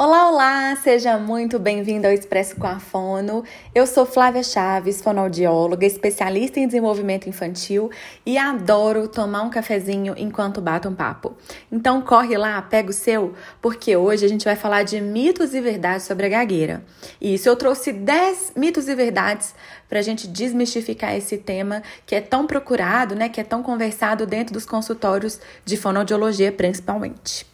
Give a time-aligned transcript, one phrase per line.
[0.00, 0.76] Olá, olá!
[0.76, 3.42] Seja muito bem-vindo ao Expresso com a Fono.
[3.74, 7.90] Eu sou Flávia Chaves, fonoaudióloga, especialista em desenvolvimento infantil
[8.24, 11.36] e adoro tomar um cafezinho enquanto bato um papo.
[11.72, 15.60] Então corre lá, pega o seu, porque hoje a gente vai falar de mitos e
[15.60, 16.84] verdades sobre a gagueira.
[17.20, 19.52] E isso eu trouxe 10 mitos e verdades
[19.88, 24.26] para a gente desmistificar esse tema que é tão procurado, né, que é tão conversado
[24.26, 27.44] dentro dos consultórios de fonoaudiologia principalmente.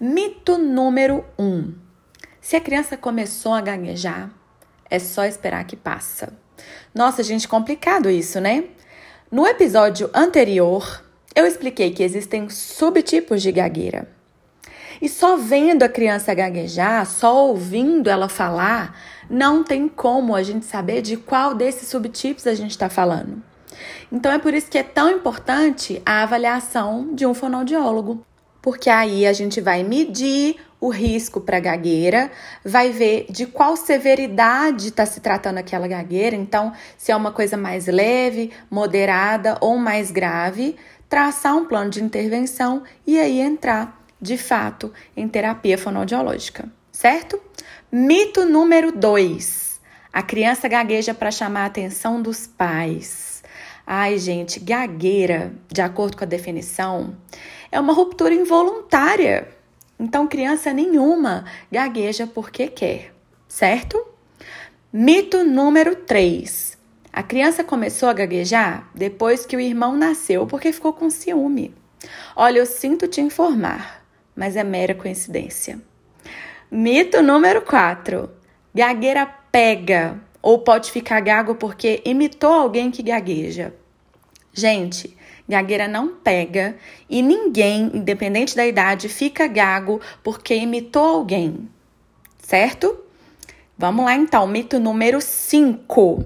[0.00, 1.44] Mito número 1.
[1.44, 1.83] Um.
[2.44, 4.28] Se a criança começou a gaguejar,
[4.90, 6.30] é só esperar que passa.
[6.94, 8.64] Nossa, gente, complicado isso, né?
[9.32, 11.02] No episódio anterior,
[11.34, 14.06] eu expliquei que existem subtipos de gagueira.
[15.00, 18.94] E só vendo a criança gaguejar, só ouvindo ela falar,
[19.30, 23.42] não tem como a gente saber de qual desses subtipos a gente está falando.
[24.12, 28.22] Então é por isso que é tão importante a avaliação de um fonoaudiólogo
[28.64, 32.30] porque aí a gente vai medir o risco para gagueira,
[32.62, 37.56] vai ver de qual severidade está se tratando aquela gagueira, então, se é uma coisa
[37.56, 40.76] mais leve, moderada ou mais grave,
[41.08, 47.40] traçar um plano de intervenção e aí entrar, de fato, em terapia fonoaudiológica, certo?
[47.90, 49.80] Mito número 2.
[50.12, 53.42] A criança gagueja para chamar a atenção dos pais.
[53.86, 57.16] Ai, gente, gagueira, de acordo com a definição,
[57.72, 59.53] é uma ruptura involuntária.
[60.04, 63.14] Então, criança nenhuma gagueja porque quer,
[63.48, 64.06] certo?
[64.92, 66.76] Mito número 3.
[67.10, 71.74] A criança começou a gaguejar depois que o irmão nasceu porque ficou com ciúme.
[72.36, 74.04] Olha, eu sinto te informar,
[74.36, 75.80] mas é mera coincidência.
[76.70, 78.28] Mito número 4.
[78.74, 83.74] Gagueira pega ou pode ficar gago porque imitou alguém que gagueja.
[84.52, 86.76] Gente, Gagueira não pega
[87.08, 91.68] e ninguém, independente da idade, fica gago porque imitou alguém,
[92.38, 92.98] certo?
[93.76, 96.24] Vamos lá então, mito número 5.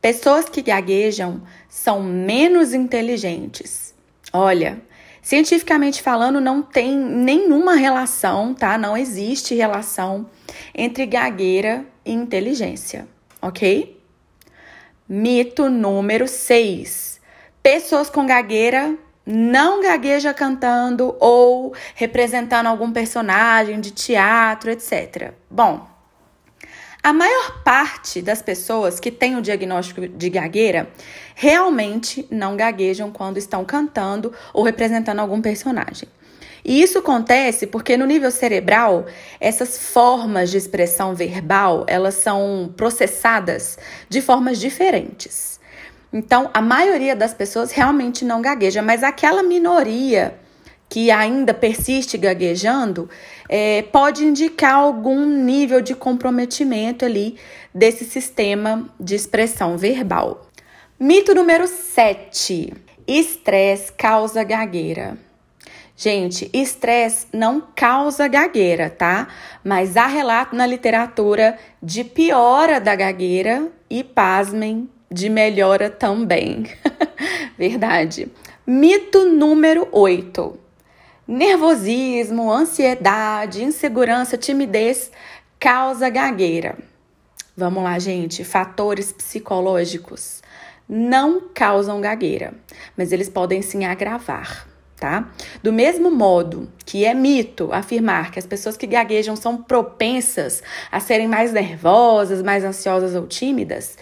[0.00, 3.94] Pessoas que gaguejam são menos inteligentes.
[4.30, 4.82] Olha,
[5.22, 8.76] cientificamente falando, não tem nenhuma relação, tá?
[8.76, 10.28] Não existe relação
[10.74, 13.08] entre gagueira e inteligência,
[13.40, 13.98] ok?
[15.08, 17.14] Mito número 6
[17.64, 18.94] pessoas com gagueira
[19.24, 25.32] não gagueja cantando ou representando algum personagem de teatro, etc.
[25.50, 25.88] Bom,
[27.02, 30.90] a maior parte das pessoas que têm o diagnóstico de gagueira
[31.34, 36.06] realmente não gaguejam quando estão cantando ou representando algum personagem.
[36.62, 39.06] E isso acontece porque no nível cerebral,
[39.40, 45.63] essas formas de expressão verbal, elas são processadas de formas diferentes.
[46.14, 50.38] Então, a maioria das pessoas realmente não gagueja, mas aquela minoria
[50.88, 53.10] que ainda persiste gaguejando
[53.48, 57.36] é, pode indicar algum nível de comprometimento ali
[57.74, 60.46] desse sistema de expressão verbal.
[61.00, 62.72] Mito número 7:
[63.08, 65.18] estresse causa gagueira.
[65.96, 69.26] Gente, estresse não causa gagueira, tá?
[69.64, 76.66] Mas há relato na literatura de piora da gagueira e, pasmem, de melhora também.
[77.58, 78.30] Verdade.
[78.66, 80.58] Mito número 8.
[81.26, 85.10] Nervosismo, ansiedade, insegurança, timidez
[85.58, 86.76] causa gagueira.
[87.56, 88.44] Vamos lá, gente.
[88.44, 90.42] Fatores psicológicos
[90.88, 92.52] não causam gagueira,
[92.96, 95.30] mas eles podem sim agravar, tá?
[95.62, 100.62] Do mesmo modo que é mito afirmar que as pessoas que gaguejam são propensas
[100.92, 103.96] a serem mais nervosas, mais ansiosas ou tímidas,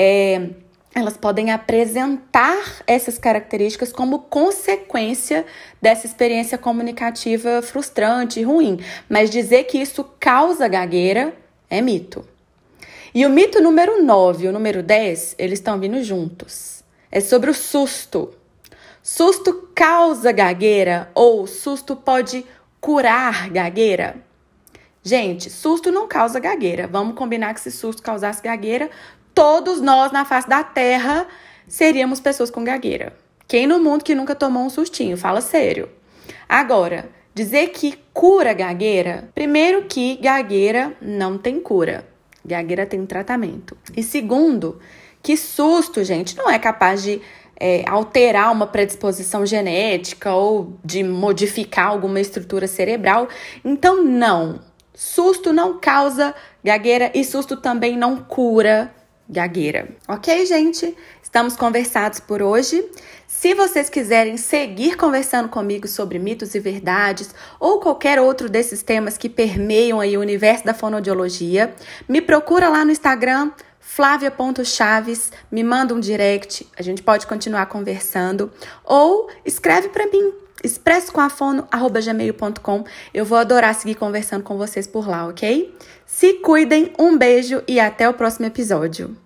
[0.00, 0.50] é,
[0.94, 5.44] elas podem apresentar essas características como consequência
[5.82, 8.78] dessa experiência comunicativa frustrante e ruim.
[9.08, 11.34] Mas dizer que isso causa gagueira
[11.68, 12.24] é mito.
[13.12, 16.84] E o mito número 9 e o número 10, eles estão vindo juntos.
[17.10, 18.32] É sobre o susto.
[19.02, 22.44] Susto causa gagueira ou susto pode
[22.80, 24.16] curar gagueira?
[25.02, 26.86] Gente, susto não causa gagueira.
[26.86, 28.90] Vamos combinar que se susto causasse gagueira,
[29.38, 31.24] todos nós na face da terra
[31.68, 33.12] seríamos pessoas com gagueira.
[33.46, 35.16] Quem no mundo que nunca tomou um sustinho?
[35.16, 35.88] Fala sério.
[36.48, 42.04] Agora, dizer que cura gagueira, primeiro que gagueira não tem cura.
[42.44, 43.78] Gagueira tem tratamento.
[43.96, 44.80] E segundo,
[45.22, 47.20] que susto, gente, não é capaz de
[47.60, 53.28] é, alterar uma predisposição genética ou de modificar alguma estrutura cerebral.
[53.64, 54.58] Então, não.
[54.92, 56.34] Susto não causa
[56.64, 58.92] gagueira e susto também não cura
[59.28, 59.88] gagueira.
[60.08, 60.96] Ok, gente?
[61.22, 62.84] Estamos conversados por hoje.
[63.26, 69.18] Se vocês quiserem seguir conversando comigo sobre mitos e verdades ou qualquer outro desses temas
[69.18, 71.74] que permeiam aí o universo da fonoaudiologia,
[72.08, 78.52] me procura lá no Instagram Flávia.chaves, me manda um direct, a gente pode continuar conversando,
[78.84, 80.32] ou escreve para mim,
[80.62, 82.84] expressocoafono.gmail.com.
[83.12, 85.74] Eu vou adorar seguir conversando com vocês por lá, ok?
[86.06, 89.18] Se cuidem, um beijo e até o próximo episódio.